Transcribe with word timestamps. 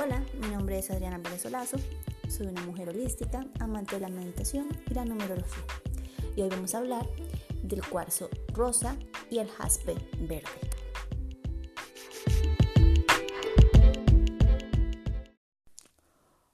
Hola, 0.00 0.24
mi 0.40 0.46
nombre 0.46 0.78
es 0.78 0.92
Adriana 0.92 1.20
Pérez 1.20 1.42
Solazo, 1.42 1.76
soy 2.28 2.46
una 2.46 2.62
mujer 2.62 2.88
holística, 2.88 3.44
amante 3.58 3.96
de 3.96 4.02
la 4.02 4.08
meditación 4.08 4.68
y 4.88 4.94
la 4.94 5.04
numerología. 5.04 5.64
Y 6.36 6.42
hoy 6.42 6.48
vamos 6.48 6.72
a 6.72 6.78
hablar 6.78 7.04
del 7.64 7.84
cuarzo 7.84 8.30
rosa 8.54 8.96
y 9.28 9.38
el 9.38 9.48
jaspe 9.48 9.96
verde. 10.20 10.48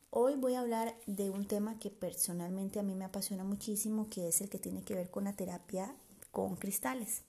Hoy 0.09 0.37
voy 0.37 0.55
a 0.55 0.61
hablar 0.61 0.97
de 1.07 1.29
un 1.29 1.47
tema 1.47 1.79
que 1.79 1.91
personalmente 1.91 2.81
a 2.81 2.83
mí 2.83 2.95
me 2.95 3.05
apasiona 3.05 3.45
muchísimo, 3.45 4.09
que 4.09 4.29
es 4.29 4.41
el 4.41 4.49
que 4.49 4.59
tiene 4.59 4.83
que 4.85 4.95
ver 4.95 5.11
con 5.11 5.25
la 5.25 5.35
terapia 5.35 5.95
con 6.31 6.57
cristales. 6.57 7.25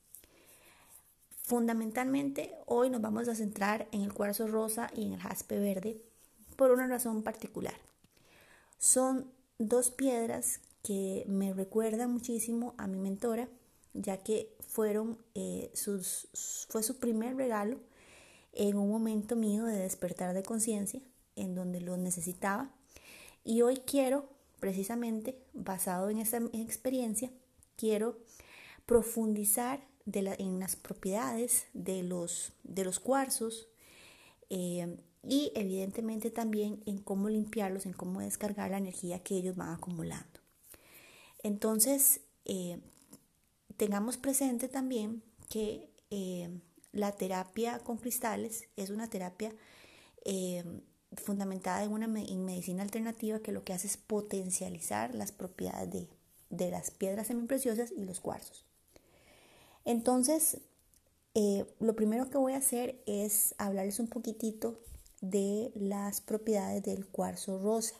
Fundamentalmente, 1.45 2.55
hoy 2.65 2.89
nos 2.89 3.01
vamos 3.01 3.27
a 3.27 3.35
centrar 3.35 3.87
en 3.91 4.01
el 4.01 4.13
cuarzo 4.13 4.47
rosa 4.47 4.89
y 4.95 5.05
en 5.05 5.13
el 5.13 5.19
jaspe 5.19 5.59
verde 5.59 6.01
por 6.55 6.71
una 6.71 6.87
razón 6.87 7.21
particular. 7.21 7.75
Son 8.79 9.31
dos 9.59 9.91
piedras 9.91 10.59
que 10.81 11.23
me 11.27 11.53
recuerdan 11.53 12.11
muchísimo 12.11 12.73
a 12.79 12.87
mi 12.87 12.97
mentora, 12.97 13.47
ya 13.93 14.17
que 14.17 14.57
fueron 14.67 15.19
eh, 15.35 15.69
sus, 15.75 16.29
fue 16.67 16.81
su 16.81 16.97
primer 16.97 17.35
regalo 17.35 17.77
en 18.51 18.75
un 18.77 18.89
momento 18.89 19.35
mío 19.35 19.65
de 19.65 19.77
despertar 19.77 20.33
de 20.33 20.41
conciencia, 20.41 20.99
en 21.35 21.53
donde 21.53 21.79
lo 21.79 21.95
necesitaba. 21.95 22.71
Y 23.43 23.61
hoy 23.61 23.83
quiero, 23.85 24.27
precisamente, 24.59 25.37
basado 25.53 26.09
en 26.09 26.17
esa 26.17 26.37
experiencia, 26.53 27.29
quiero 27.75 28.17
profundizar 28.87 29.83
en 30.13 30.59
las 30.59 30.75
propiedades 30.75 31.65
de 31.73 32.03
los, 32.03 32.53
de 32.63 32.85
los 32.85 32.99
cuarzos 32.99 33.67
eh, 34.49 34.97
y 35.23 35.51
evidentemente 35.55 36.29
también 36.29 36.83
en 36.85 36.99
cómo 36.99 37.29
limpiarlos, 37.29 37.85
en 37.85 37.93
cómo 37.93 38.21
descargar 38.21 38.71
la 38.71 38.77
energía 38.77 39.23
que 39.23 39.35
ellos 39.35 39.55
van 39.55 39.73
acumulando. 39.73 40.39
Entonces, 41.41 42.21
eh, 42.45 42.79
tengamos 43.77 44.17
presente 44.17 44.67
también 44.67 45.23
que 45.49 45.89
eh, 46.11 46.49
la 46.91 47.11
terapia 47.13 47.79
con 47.79 47.97
cristales 47.97 48.65
es 48.75 48.89
una 48.89 49.09
terapia 49.09 49.53
fundamentada 51.17 51.83
en 51.83 51.91
una 51.91 52.05
en 52.05 52.45
medicina 52.45 52.81
alternativa 52.81 53.39
que 53.39 53.51
lo 53.51 53.63
que 53.63 53.73
hace 53.73 53.85
es 53.85 53.95
potencializar 53.95 55.13
las 55.13 55.31
propiedades 55.31 55.91
de, 55.91 56.09
de 56.49 56.71
las 56.71 56.89
piedras 56.89 57.27
semipreciosas 57.27 57.91
y 57.91 58.05
los 58.05 58.19
cuarzos. 58.21 58.65
Entonces, 59.85 60.59
eh, 61.35 61.65
lo 61.79 61.95
primero 61.95 62.29
que 62.29 62.37
voy 62.37 62.53
a 62.53 62.57
hacer 62.57 63.01
es 63.05 63.55
hablarles 63.57 63.99
un 63.99 64.07
poquitito 64.07 64.79
de 65.21 65.71
las 65.75 66.21
propiedades 66.21 66.83
del 66.83 67.07
cuarzo 67.07 67.59
rosa, 67.59 67.95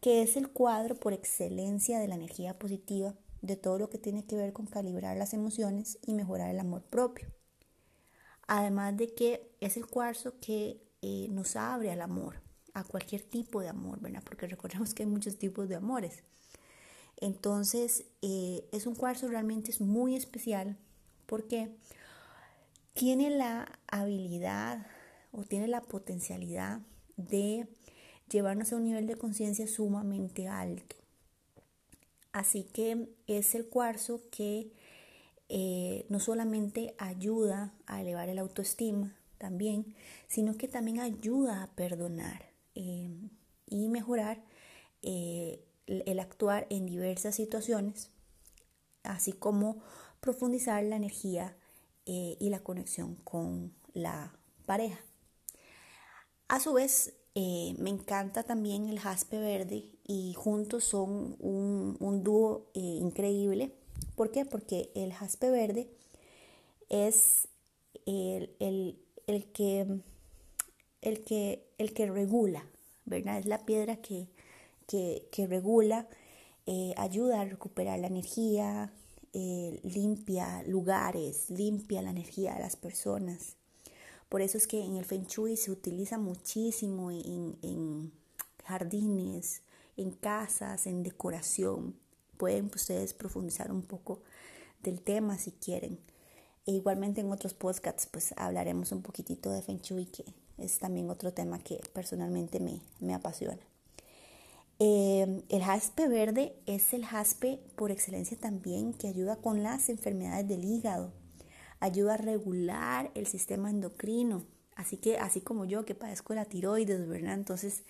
que 0.00 0.22
es 0.22 0.36
el 0.36 0.50
cuadro 0.50 0.94
por 0.94 1.12
excelencia 1.12 1.98
de 1.98 2.08
la 2.08 2.14
energía 2.14 2.58
positiva, 2.58 3.14
de 3.40 3.56
todo 3.56 3.78
lo 3.78 3.88
que 3.88 3.98
tiene 3.98 4.24
que 4.24 4.36
ver 4.36 4.52
con 4.52 4.66
calibrar 4.66 5.16
las 5.16 5.32
emociones 5.32 5.98
y 6.06 6.14
mejorar 6.14 6.50
el 6.50 6.60
amor 6.60 6.82
propio. 6.82 7.28
Además 8.46 8.96
de 8.96 9.14
que 9.14 9.50
es 9.60 9.76
el 9.76 9.86
cuarzo 9.86 10.34
que 10.40 10.82
eh, 11.02 11.28
nos 11.30 11.54
abre 11.56 11.92
al 11.92 12.02
amor, 12.02 12.40
a 12.74 12.84
cualquier 12.84 13.22
tipo 13.22 13.60
de 13.60 13.68
amor, 13.68 14.00
¿verdad? 14.00 14.22
Porque 14.24 14.46
recordemos 14.46 14.94
que 14.94 15.04
hay 15.04 15.08
muchos 15.08 15.38
tipos 15.38 15.68
de 15.68 15.76
amores. 15.76 16.24
Entonces, 17.20 18.04
eh, 18.22 18.68
es 18.72 18.86
un 18.86 18.94
cuarzo 18.94 19.28
realmente 19.28 19.70
es 19.70 19.80
muy 19.80 20.14
especial 20.14 20.76
porque 21.26 21.68
tiene 22.94 23.30
la 23.30 23.78
habilidad 23.88 24.86
o 25.32 25.42
tiene 25.42 25.68
la 25.68 25.82
potencialidad 25.82 26.80
de 27.16 27.66
llevarnos 28.30 28.72
a 28.72 28.76
un 28.76 28.84
nivel 28.84 29.06
de 29.06 29.16
conciencia 29.16 29.66
sumamente 29.66 30.48
alto. 30.48 30.96
Así 32.32 32.62
que 32.62 33.08
es 33.26 33.54
el 33.54 33.66
cuarzo 33.66 34.22
que 34.30 34.70
eh, 35.48 36.06
no 36.08 36.20
solamente 36.20 36.94
ayuda 36.98 37.72
a 37.86 38.00
elevar 38.00 38.28
el 38.28 38.38
autoestima 38.38 39.16
también, 39.38 39.94
sino 40.28 40.56
que 40.56 40.68
también 40.68 41.00
ayuda 41.00 41.64
a 41.64 41.74
perdonar 41.74 42.50
eh, 42.74 43.10
y 43.66 43.88
mejorar 43.88 44.42
el 45.88 46.20
actuar 46.20 46.66
en 46.70 46.86
diversas 46.86 47.34
situaciones, 47.34 48.10
así 49.02 49.32
como 49.32 49.82
profundizar 50.20 50.82
la 50.84 50.96
energía 50.96 51.56
eh, 52.06 52.36
y 52.38 52.50
la 52.50 52.60
conexión 52.60 53.16
con 53.16 53.74
la 53.92 54.32
pareja. 54.66 54.98
A 56.48 56.60
su 56.60 56.72
vez, 56.72 57.14
eh, 57.34 57.74
me 57.78 57.90
encanta 57.90 58.42
también 58.42 58.88
el 58.88 58.98
jaspe 58.98 59.38
verde 59.38 59.84
y 60.06 60.34
juntos 60.34 60.84
son 60.84 61.36
un, 61.40 62.22
dúo 62.22 62.70
eh, 62.74 62.80
increíble. 62.80 63.74
¿Por 64.14 64.30
qué? 64.30 64.44
Porque 64.44 64.90
el 64.94 65.12
jaspe 65.12 65.50
verde 65.50 65.90
es 66.88 67.48
el, 68.06 68.56
que, 69.52 70.00
el, 71.02 71.24
que, 71.24 71.70
el 71.78 71.92
que 71.92 72.06
regula, 72.06 72.64
¿verdad? 73.04 73.38
Es 73.38 73.46
la 73.46 73.64
piedra 73.66 73.96
que, 73.96 74.28
que, 74.88 75.46
regula, 75.46 76.08
eh, 76.66 76.94
ayuda 76.96 77.42
a 77.42 77.44
recuperar 77.44 77.98
la 78.00 78.06
energía, 78.06 78.90
eh, 79.34 79.80
limpia 79.84 80.62
lugares, 80.64 81.50
limpia 81.50 82.02
la 82.02 82.10
energía 82.10 82.54
de 82.54 82.60
las 82.60 82.76
personas. 82.76 83.56
Por 84.28 84.40
eso 84.40 84.56
es 84.58 84.66
que 84.66 84.82
en 84.82 84.96
el 84.96 85.04
Feng 85.04 85.26
Shui 85.26 85.56
se 85.56 85.70
utiliza 85.70 86.18
muchísimo 86.18 87.10
en, 87.10 88.12
jardines, 88.64 89.62
en 89.96 90.10
casas, 90.10 90.86
en 90.86 91.02
decoración. 91.02 91.94
Pueden 92.36 92.66
ustedes 92.74 93.14
profundizar 93.14 93.70
un 93.70 93.82
poco 93.82 94.22
del 94.82 95.00
tema 95.02 95.38
si 95.38 95.52
quieren. 95.52 95.98
E 96.66 96.72
igualmente 96.72 97.20
en 97.20 97.32
otros 97.32 97.54
podcasts 97.54 98.06
pues 98.10 98.34
hablaremos 98.36 98.92
un 98.92 99.02
poquitito 99.02 99.50
de 99.50 99.62
Feng 99.62 99.80
Shui, 99.80 100.06
que 100.06 100.24
es 100.58 100.78
también 100.78 101.10
otro 101.10 101.32
tema 101.32 101.58
que 101.58 101.80
personalmente 101.92 102.60
me, 102.60 102.80
me 103.00 103.14
apasiona. 103.14 103.67
Em, 104.80 105.42
el 105.48 105.62
jaspe 105.62 106.06
verde 106.06 106.54
es 106.66 106.92
el 106.94 107.04
jaspe 107.04 107.58
por 107.74 107.90
excelencia 107.90 108.38
también 108.38 108.92
que 108.94 109.08
ayuda 109.08 109.36
con 109.36 109.64
las 109.64 109.88
enfermedades 109.88 110.46
del 110.46 110.64
hígado, 110.64 111.12
ayuda 111.80 112.14
a 112.14 112.16
regular 112.16 113.10
el 113.14 113.26
sistema 113.26 113.70
endocrino, 113.70 114.44
así 114.76 114.96
que 114.96 115.18
así 115.18 115.40
como 115.40 115.64
yo 115.64 115.84
que 115.84 115.96
padezco 115.96 116.32
la 116.34 116.44
tiroides, 116.44 117.08
¿verdad? 117.08 117.34
Entonces, 117.34 117.82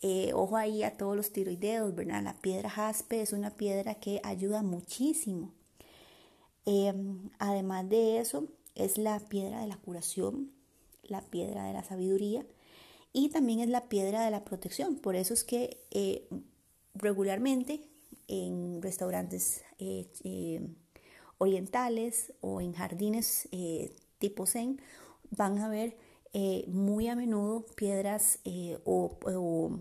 eh, 0.00 0.32
ojo 0.34 0.56
ahí 0.56 0.82
a 0.82 0.96
todos 0.96 1.14
los 1.14 1.30
tiroideos, 1.30 1.94
¿verdad? 1.94 2.22
La 2.22 2.34
piedra 2.38 2.70
jaspe 2.70 3.20
es 3.20 3.34
una 3.34 3.50
piedra 3.50 3.96
que 3.96 4.20
ayuda 4.24 4.62
muchísimo. 4.62 5.52
Em, 6.64 7.30
además 7.38 7.88
de 7.90 8.18
eso, 8.18 8.48
es 8.74 8.96
la 8.96 9.20
piedra 9.20 9.60
de 9.60 9.66
la 9.66 9.76
curación, 9.76 10.52
la 11.02 11.20
piedra 11.20 11.64
de 11.64 11.74
la 11.74 11.84
sabiduría 11.84 12.46
y 13.12 13.28
también 13.30 13.60
es 13.60 13.68
la 13.68 13.88
piedra 13.88 14.24
de 14.24 14.30
la 14.30 14.44
protección. 14.44 14.96
Por 14.96 15.16
eso 15.16 15.34
es 15.34 15.44
que 15.44 15.84
eh, 15.90 16.28
regularmente 16.94 17.88
en 18.28 18.80
restaurantes 18.80 19.64
eh, 19.78 20.06
eh, 20.24 20.68
orientales 21.38 22.32
o 22.40 22.60
en 22.60 22.72
jardines 22.72 23.48
tipo 24.18 24.46
zen 24.46 24.80
van 25.30 25.58
a 25.58 25.68
ver 25.68 25.96
muy 26.68 27.08
a 27.08 27.16
menudo 27.16 27.66
piedras 27.74 28.38
o, 28.84 29.80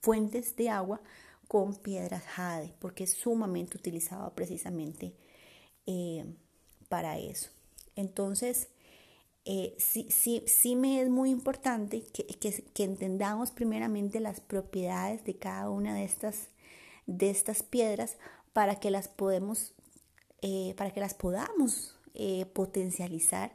fuentes 0.00 0.56
de 0.56 0.70
agua 0.70 1.00
con 1.46 1.76
piedras 1.76 2.24
jade 2.24 2.74
porque 2.80 3.04
es 3.04 3.12
sumamente 3.12 3.76
utilizado 3.76 4.34
precisamente 4.34 5.14
para 6.88 7.18
eso. 7.18 7.50
Entonces, 7.94 8.68
eh, 9.48 9.76
sí, 9.78 10.08
sí, 10.10 10.42
sí, 10.48 10.74
me 10.74 11.00
es 11.00 11.08
muy 11.08 11.30
importante 11.30 12.02
que, 12.02 12.82
entendamos 12.82 13.52
primeramente 13.52 14.18
las 14.18 14.40
propiedades 14.40 15.24
de 15.24 15.36
cada 15.36 15.70
una 15.70 15.94
de 15.94 16.02
estas, 16.02 16.48
de 17.06 17.30
estas 17.30 17.62
piedras 17.62 18.18
para 18.52 18.80
que 18.80 18.90
las 18.90 19.06
podemos, 19.06 19.72
eh, 20.42 20.74
para 20.76 20.90
que 20.90 20.98
las 20.98 21.14
podamos 21.14 21.96
eh, 22.14 22.46
potencializar 22.46 23.52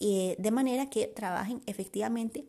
de 0.00 0.50
manera 0.50 0.90
que 0.90 1.06
trabajen 1.06 1.62
efectivamente, 1.66 2.44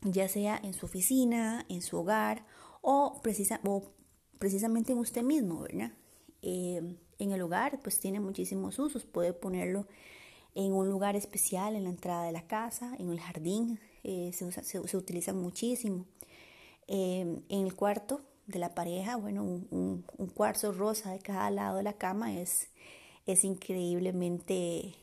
ya 0.00 0.28
sea 0.28 0.60
en 0.60 0.74
su 0.74 0.86
oficina, 0.86 1.64
en 1.68 1.80
su 1.82 1.96
hogar 1.96 2.44
o 2.80 3.20
precisamente 3.22 4.90
en 4.90 4.98
usted 4.98 5.22
mismo, 5.22 5.60
¿verdad? 5.60 5.92
en 6.42 6.98
el 7.18 7.40
hogar, 7.42 7.78
pues 7.80 8.00
tiene 8.00 8.18
muchísimos 8.18 8.80
usos, 8.80 9.04
puede 9.04 9.32
ponerlo 9.32 9.86
en 10.54 10.72
un 10.72 10.88
lugar 10.88 11.16
especial 11.16 11.74
en 11.74 11.84
la 11.84 11.90
entrada 11.90 12.24
de 12.24 12.32
la 12.32 12.46
casa, 12.46 12.94
en 12.98 13.10
el 13.10 13.20
jardín, 13.20 13.80
eh, 14.04 14.32
se, 14.32 14.96
utiliza 14.96 15.32
muchísimo. 15.32 16.06
Em, 16.86 17.40
en 17.48 17.66
el 17.66 17.74
cuarto 17.74 18.20
de 18.46 18.58
la 18.58 18.74
pareja, 18.74 19.16
bueno, 19.16 19.42
un, 19.42 20.04
cuarzo 20.34 20.72
rosa 20.72 21.12
de 21.12 21.18
cada 21.18 21.50
lado 21.50 21.78
de 21.78 21.82
la 21.82 21.94
cama 21.94 22.38
es, 22.38 22.68
es 23.26 23.44
increíblemente 23.44 24.94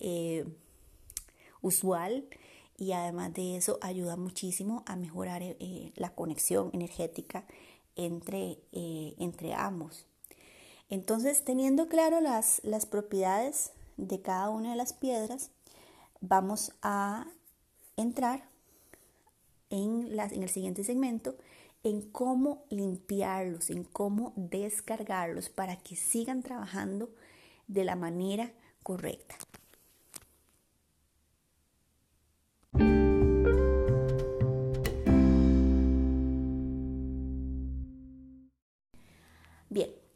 eh, 0.00 0.46
usual 1.60 2.26
y 2.78 2.92
además 2.92 3.34
de 3.34 3.56
eso 3.56 3.78
ayuda 3.82 4.16
muchísimo 4.16 4.84
a 4.86 4.96
mejorar 4.96 5.42
eh, 5.42 5.92
la 5.96 6.14
conexión 6.14 6.70
energética 6.72 7.44
entre, 7.96 8.58
entre 8.72 9.54
ambos. 9.54 10.06
Entonces, 10.88 11.44
teniendo 11.44 11.88
claro 11.88 12.20
las, 12.20 12.60
las 12.64 12.86
propiedades 12.86 13.72
de 13.96 14.20
cada 14.20 14.50
una 14.50 14.70
de 14.70 14.76
las 14.76 14.92
piedras, 14.92 15.50
vamos 16.20 16.72
a 16.82 17.26
entrar 17.96 18.48
en, 19.70 20.18
en 20.18 20.42
el 20.42 20.48
siguiente 20.48 20.84
segmento 20.84 21.36
en 21.84 22.00
cómo 22.00 22.64
limpiarlos, 22.70 23.70
en 23.70 23.84
cómo 23.84 24.32
descargarlos 24.36 25.50
para 25.50 25.76
que 25.76 25.96
sigan 25.96 26.42
trabajando 26.42 27.10
de 27.68 27.84
la 27.84 27.94
manera 27.94 28.50
correcta. 28.82 29.36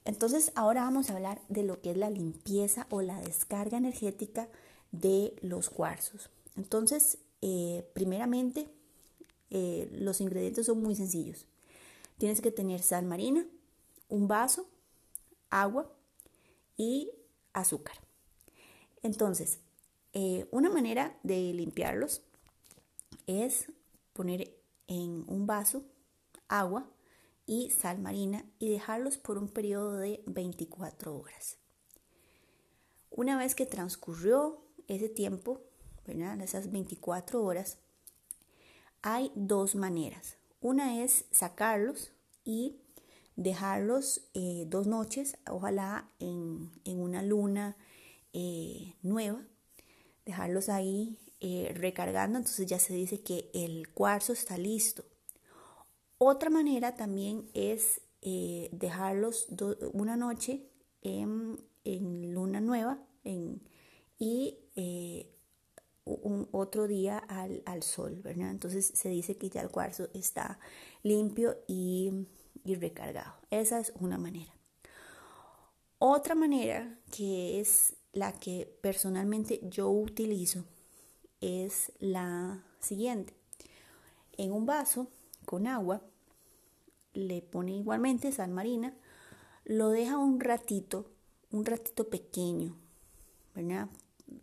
Entonces 0.08 0.52
ahora 0.54 0.84
vamos 0.84 1.10
a 1.10 1.16
hablar 1.16 1.38
de 1.50 1.62
lo 1.62 1.82
que 1.82 1.90
es 1.90 1.96
la 1.98 2.08
limpieza 2.08 2.86
o 2.88 3.02
la 3.02 3.20
descarga 3.20 3.76
energética 3.76 4.48
de 4.90 5.36
los 5.42 5.68
cuarzos. 5.68 6.30
Entonces, 6.56 7.18
eh, 7.42 7.86
primeramente, 7.92 8.70
eh, 9.50 9.86
los 9.92 10.22
ingredientes 10.22 10.64
son 10.64 10.82
muy 10.82 10.96
sencillos. 10.96 11.44
Tienes 12.16 12.40
que 12.40 12.50
tener 12.50 12.80
sal 12.80 13.04
marina, 13.04 13.44
un 14.08 14.28
vaso, 14.28 14.66
agua 15.50 15.92
y 16.78 17.10
azúcar. 17.52 17.96
Entonces, 19.02 19.58
eh, 20.14 20.46
una 20.50 20.70
manera 20.70 21.18
de 21.22 21.52
limpiarlos 21.52 22.22
es 23.26 23.70
poner 24.14 24.56
en 24.86 25.24
un 25.26 25.46
vaso 25.46 25.82
agua 26.48 26.88
y 27.48 27.70
sal 27.70 27.98
marina 27.98 28.44
y 28.58 28.68
dejarlos 28.68 29.16
por 29.16 29.38
un 29.38 29.48
periodo 29.48 29.96
de 29.96 30.22
24 30.26 31.16
horas. 31.16 31.56
Una 33.10 33.38
vez 33.38 33.54
que 33.54 33.64
transcurrió 33.64 34.62
ese 34.86 35.08
tiempo, 35.08 35.62
esas 36.06 36.70
24 36.70 37.42
horas, 37.42 37.78
hay 39.02 39.32
dos 39.34 39.74
maneras. 39.74 40.36
Una 40.60 41.02
es 41.02 41.24
sacarlos 41.30 42.12
y 42.44 42.76
dejarlos 43.36 44.28
eh, 44.34 44.64
dos 44.66 44.86
noches, 44.86 45.38
ojalá 45.50 46.10
en, 46.18 46.70
una 46.84 47.22
luna 47.22 47.76
eh, 48.34 48.94
nueva, 49.02 49.42
dejarlos 50.26 50.68
ahí 50.68 51.18
eh, 51.40 51.72
recargando, 51.74 52.38
entonces 52.38 52.66
ya 52.66 52.78
se 52.78 52.92
dice 52.92 53.20
que 53.20 53.50
el 53.54 53.88
cuarzo 53.94 54.34
está 54.34 54.58
listo. 54.58 55.04
Otra 56.18 56.50
manera 56.50 56.96
también 56.96 57.48
es 57.54 58.00
dejarlos 58.20 59.46
una 59.92 60.16
noche 60.16 60.64
en, 61.02 61.58
luna 62.34 62.60
nueva 62.60 62.98
y 64.18 64.58
un 66.04 66.48
otro 66.52 66.86
día 66.86 67.18
al, 67.18 67.82
sol, 67.82 68.20
¿verdad? 68.22 68.50
Entonces 68.50 68.90
se 68.94 69.08
dice 69.08 69.36
que 69.36 69.48
ya 69.48 69.60
el 69.60 69.70
cuarzo 69.70 70.08
está 70.14 70.58
limpio 71.02 71.56
y, 71.66 72.26
y 72.64 72.74
recargado. 72.74 73.34
Esa 73.50 73.78
es 73.78 73.92
una 74.00 74.18
manera. 74.18 74.52
Otra 75.98 76.34
manera 76.34 76.98
que 77.10 77.60
es 77.60 77.94
la 78.12 78.32
que 78.32 78.78
personalmente 78.80 79.60
yo 79.64 79.90
utilizo 79.90 80.64
es 81.40 81.92
la 81.98 82.64
siguiente. 82.80 83.34
En 84.36 84.52
un 84.52 84.66
vaso 84.66 85.08
con 85.48 85.66
agua 85.66 86.02
le 87.14 87.40
pone 87.40 87.72
igualmente 87.72 88.30
sal 88.32 88.50
marina, 88.50 88.94
lo 89.64 89.88
deja 89.88 90.18
un 90.18 90.40
ratito, 90.40 91.10
un 91.50 91.64
ratito 91.64 92.10
pequeño, 92.10 92.76
¿verdad? 93.54 93.88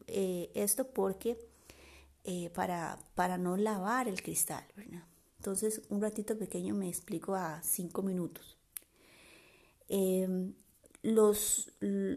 Eh, 0.08 0.50
esto 0.56 0.88
porque 0.88 1.38
eh, 2.24 2.50
para, 2.50 2.98
para 3.14 3.38
no 3.38 3.56
lavar 3.56 4.08
el 4.08 4.24
cristal, 4.24 4.66
¿verdad? 4.76 5.04
Entonces, 5.38 5.84
un 5.90 6.02
ratito 6.02 6.40
pequeño 6.40 6.74
me 6.74 6.90
explico 6.90 7.36
a 7.36 7.62
cinco 7.62 8.02
minutos. 8.02 8.58
Em, 9.88 10.56
los, 11.04 11.72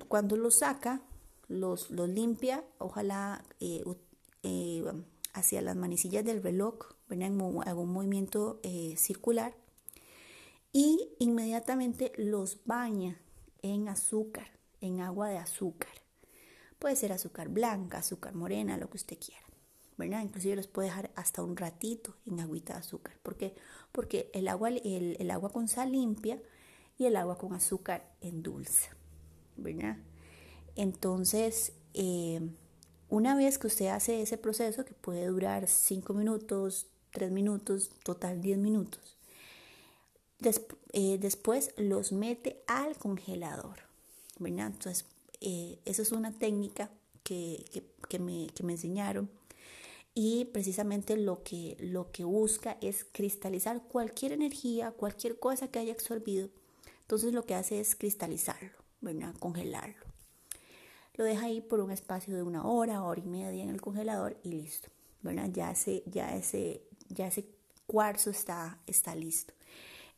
cuando 0.09 0.39
los 0.39 0.61
saca, 0.61 1.03
los, 1.47 1.91
los 1.91 2.09
limpia, 2.09 2.65
ojalá 2.79 3.45
eh, 3.61 3.85
hacia 5.39 5.63
las 5.63 5.77
manecillas 5.77 6.25
del 6.25 6.43
reloj, 6.43 6.95
¿verdad? 7.09 7.29
en 7.29 7.69
algún 7.69 7.93
movimiento 7.93 8.61
circular, 8.97 9.55
y 10.73 11.11
inmediatamente 11.19 12.13
los 12.17 12.65
baña 12.65 13.21
en 13.63 13.89
azúcar, 13.89 14.51
en 14.81 15.01
agua 15.01 15.29
de 15.29 15.39
azúcar. 15.39 15.93
Puede 16.79 16.97
ser 16.97 17.13
azúcar 17.13 17.49
blanca, 17.49 17.99
azúcar 17.99 18.35
morena, 18.35 18.77
lo 18.77 18.89
que 18.89 18.99
usted 18.99 19.19
quiera. 19.19 19.49
¿verdad? 19.99 20.23
Inclusive 20.23 20.57
los 20.57 20.69
puede 20.69 20.89
dejar 20.89 21.11
hasta 21.17 21.43
un 21.43 21.57
ratito 21.57 22.15
en 22.25 22.39
agüita 22.41 22.75
de 22.75 22.79
azúcar. 22.79 23.19
¿Por 23.23 23.37
qué? 23.37 23.57
Porque 23.91 24.31
el 24.33 24.47
agua, 24.47 24.71
el, 24.71 25.31
agua 25.31 25.51
con 25.51 25.67
sal 25.67 25.91
limpia 25.93 26.41
y 26.97 27.07
el 27.07 27.17
agua 27.17 27.37
con 27.37 27.53
azúcar 27.53 28.15
endulza, 28.21 28.97
¿verdad? 29.57 29.99
Entonces, 30.77 31.73
eh, 31.95 32.41
una 33.09 33.35
vez 33.35 33.59
que 33.59 33.67
usted 33.67 33.87
hace 33.87 34.23
ese 34.23 34.39
proceso, 34.39 34.85
que 34.85 34.95
puede 34.95 35.27
durar 35.27 35.67
5 35.67 36.15
minutos, 36.15 36.87
3 37.13 37.31
minutos, 37.31 37.91
total 38.03 38.41
10 38.41 38.59
minutos, 38.59 39.17
eh, 40.93 41.19
después 41.19 41.73
los 41.77 42.13
mete 42.13 42.63
al 42.67 42.97
congelador, 42.97 43.81
¿verdad? 44.39 44.69
Entonces, 44.69 45.07
eh, 45.41 45.79
esa 45.85 46.03
es 46.03 46.13
una 46.13 46.33
técnica 46.33 46.91
que, 47.23 47.65
me, 48.19 48.47
que 48.49 48.63
me 48.63 48.73
enseñaron 48.73 49.29
y 50.21 50.47
precisamente 50.47 51.17
lo 51.17 51.45
que, 51.45 51.77
lo 51.79 52.11
que 52.11 52.25
busca 52.25 52.77
es 52.81 53.05
cristalizar 53.05 53.83
cualquier 53.85 54.33
energía, 54.33 54.91
cualquier 54.91 55.39
cosa 55.39 55.69
que 55.69 55.79
haya 55.79 55.93
absorbido. 55.93 56.49
Entonces 57.03 57.33
lo 57.33 57.45
que 57.45 57.55
hace 57.55 57.79
es 57.79 57.95
cristalizarlo, 57.95 58.73
¿verdad? 59.01 59.33
congelarlo. 59.39 60.08
Lo 61.19 61.25
deja 61.25 61.47
ahí 61.47 61.61
por 61.61 61.81
un 61.81 61.91
espacio 61.91 62.35
de 62.35 62.43
una 62.43 62.65
hora, 62.65 63.03
hora 63.03 63.21
y 63.21 63.27
media 63.27 63.63
en 63.63 63.69
el 63.69 63.83
congelador 63.83 64.39
y 64.45 64.51
listo. 64.51 64.89
¿verdad? 65.21 65.51
Ya, 65.53 65.73
ese, 65.73 66.03
ya, 66.07 66.37
ese, 66.37 66.83
ya 67.09 67.27
ese 67.27 67.45
cuarzo 67.87 68.31
está, 68.31 68.81
está 68.87 69.15
listo. 69.15 69.53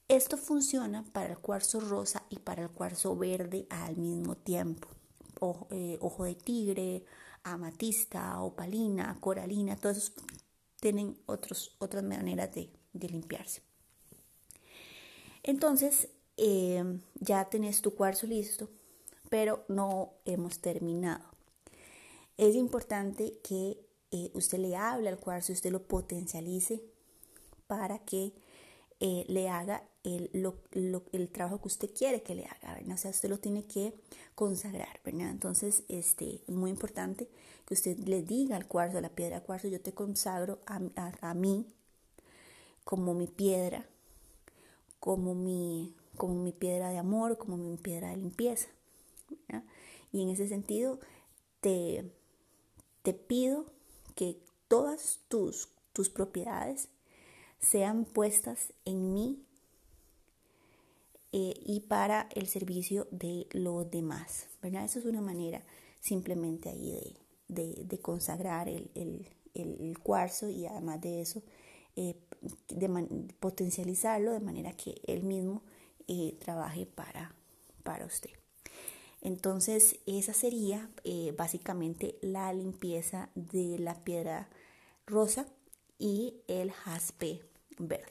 Esto 0.08 0.36
funciona 0.36 1.04
para 1.12 1.30
el 1.30 1.38
cuarzo 1.38 1.80
rosa 1.80 2.22
y 2.28 2.38
para 2.40 2.62
el 2.62 2.70
cuarzo 2.70 3.16
verde 3.16 3.66
al 3.70 3.96
mismo 3.96 4.36
tiempo. 4.36 4.88
Ojo, 5.38 5.68
eh, 5.70 5.98
de 5.98 6.34
tigre, 6.34 7.04
amatista, 7.44 8.42
opalina, 8.42 9.16
coralina, 9.20 9.76
todos 9.76 10.12
tienen 10.80 11.16
otras 11.26 12.02
maneras 12.02 12.50
de, 12.54 12.68
limpiarse. 12.92 13.62
Entonces, 15.42 16.10
eh, 16.36 17.00
ya 17.14 17.48
tenés 17.48 17.80
tu 17.80 17.94
cuarzo 17.94 18.26
listo, 18.26 18.68
pero 19.30 19.64
no 19.68 20.12
hemos 20.26 20.60
terminado. 20.60 21.24
Es 22.36 22.54
importante 22.54 23.38
que 23.42 23.78
eh, 24.10 24.30
usted 24.34 24.58
le 24.58 24.76
hable 24.76 25.08
al 25.08 25.18
cuarzo, 25.18 25.52
usted 25.52 25.70
lo 25.70 25.84
potencialice 25.84 26.82
para 27.66 28.00
que 28.00 28.34
eh, 28.98 29.24
le 29.28 29.48
haga 29.48 29.82
el, 30.02 30.30
el, 31.12 31.28
trabajo 31.30 31.60
que 31.60 31.68
usted 31.68 31.90
quiere 31.94 32.22
que 32.22 32.34
le 32.34 32.44
haga, 32.44 32.74
¿verdad? 32.74 32.94
O 32.94 32.98
sea, 32.98 33.10
usted 33.10 33.28
lo 33.28 33.38
tiene 33.38 33.64
que 33.64 33.94
consagrar, 34.34 35.00
¿verdad? 35.04 35.30
Entonces, 35.30 35.84
este, 35.88 36.42
es 36.46 36.54
muy 36.54 36.70
importante 36.70 37.28
que 37.64 37.74
usted 37.74 37.96
le 37.98 38.22
diga 38.22 38.56
al 38.56 38.66
cuarzo, 38.66 38.98
a 38.98 39.00
la 39.00 39.10
piedra 39.10 39.42
cuarzo, 39.42 39.68
yo 39.68 39.80
te 39.80 39.92
consagro 39.92 40.58
a, 40.66 40.80
a, 41.20 41.34
mí 41.34 41.66
como 42.84 43.14
mi 43.14 43.26
piedra, 43.26 43.86
como 44.98 45.34
mi, 45.34 45.94
como 46.16 46.34
mi 46.34 46.52
piedra 46.52 46.90
de 46.90 46.98
amor, 46.98 47.38
como 47.38 47.56
mi 47.56 47.76
piedra 47.76 48.10
de 48.10 48.16
limpieza. 48.16 48.68
Y 50.12 50.22
en 50.22 50.30
ese 50.30 50.48
sentido, 50.48 50.98
te, 51.60 52.10
te 53.02 53.12
pido 53.14 53.66
que 54.14 54.38
todas 54.68 55.20
tus, 55.28 55.68
tus 55.92 56.10
propiedades 56.10 56.88
sean 57.58 58.04
puestas 58.04 58.72
en 58.84 59.12
mí 59.12 59.44
eh, 61.32 61.54
y 61.64 61.80
para 61.80 62.28
el 62.34 62.48
servicio 62.48 63.06
de 63.10 63.46
los 63.52 63.90
demás. 63.90 64.48
¿verdad? 64.62 64.84
Eso 64.84 64.98
es 64.98 65.04
una 65.04 65.20
manera 65.20 65.62
simplemente 66.00 66.70
ahí 66.70 67.16
de, 67.48 67.98
consagrar 68.00 68.68
el, 68.68 69.26
cuarzo 70.02 70.48
y 70.48 70.66
además 70.66 71.00
de 71.00 71.20
eso 71.20 71.42
eh, 71.96 72.16
de 72.68 72.88
potencializarlo 73.38 74.32
de 74.32 74.40
manera 74.40 74.72
que 74.72 75.00
él 75.06 75.22
mismo 75.22 75.62
eh, 76.08 76.36
trabaje 76.40 76.86
para, 76.86 77.34
para 77.82 78.06
usted. 78.06 78.29
Entonces, 79.20 80.00
esa 80.06 80.32
sería 80.32 80.88
básicamente 81.36 82.18
la 82.22 82.52
limpieza 82.52 83.30
de 83.34 83.78
la 83.78 84.02
piedra 84.02 84.48
rosa 85.06 85.46
y 85.98 86.42
el 86.48 86.72
jaspe 86.72 87.42
verde. 87.78 88.10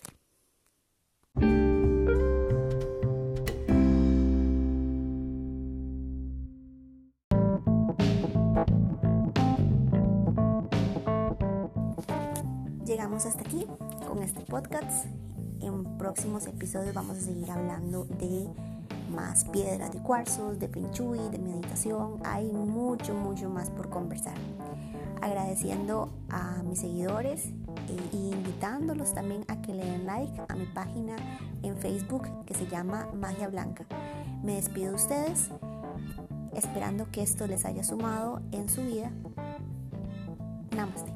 Llegamos 12.85 13.25
hasta 13.25 13.41
aquí 13.41 13.65
con 14.07 14.21
este 14.23 14.41
podcast. 14.41 15.05
En 15.61 15.97
próximos 15.97 16.47
episodios 16.47 16.93
vamos 16.93 17.17
a 17.17 17.21
seguir 17.21 17.51
hablando 17.51 18.05
de 18.05 18.47
más 19.09 19.45
piedras 19.45 19.91
de 19.91 19.99
cuarzos, 19.99 20.59
de 20.59 20.67
pinchuy, 20.67 21.19
de 21.29 21.39
meditación. 21.39 22.19
Hay 22.23 22.51
mucho, 22.51 23.13
mucho 23.13 23.49
más 23.49 23.69
por 23.69 23.89
conversar. 23.89 24.35
Agradeciendo 25.21 26.09
a 26.29 26.63
mis 26.63 26.79
seguidores 26.79 27.49
e 27.87 28.15
invitándolos 28.15 29.13
también 29.13 29.43
a 29.47 29.61
que 29.61 29.73
le 29.73 29.85
den 29.85 30.05
like 30.05 30.41
a 30.47 30.55
mi 30.55 30.65
página 30.65 31.15
en 31.63 31.77
Facebook 31.77 32.45
que 32.45 32.53
se 32.53 32.67
llama 32.67 33.09
Magia 33.13 33.49
Blanca. 33.49 33.85
Me 34.43 34.55
despido 34.55 34.89
de 34.89 34.95
ustedes 34.95 35.49
esperando 36.55 37.09
que 37.11 37.21
esto 37.21 37.47
les 37.47 37.65
haya 37.65 37.83
sumado 37.83 38.41
en 38.51 38.69
su 38.69 38.81
vida. 38.83 39.11
Namaste. 40.75 41.11